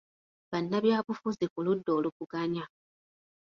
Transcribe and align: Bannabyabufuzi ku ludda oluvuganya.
Bannabyabufuzi 0.51 1.45
ku 1.53 1.59
ludda 1.65 1.91
oluvuganya. 1.97 2.63